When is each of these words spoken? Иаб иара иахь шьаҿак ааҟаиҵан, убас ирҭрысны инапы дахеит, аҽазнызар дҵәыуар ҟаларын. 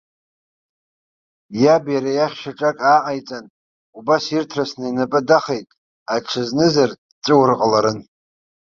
Иаб 1.63 1.85
иара 1.93 2.11
иахь 2.13 2.37
шьаҿак 2.41 2.77
ааҟаиҵан, 2.91 3.45
убас 3.97 4.23
ирҭрысны 4.35 4.85
инапы 4.89 5.19
дахеит, 5.27 5.67
аҽазнызар 6.13 6.91
дҵәыуар 7.11 7.51
ҟаларын. 7.59 7.99